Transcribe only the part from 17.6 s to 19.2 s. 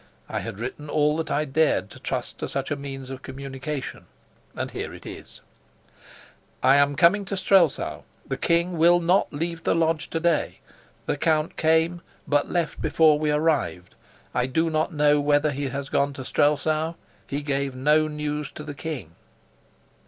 no news to the king."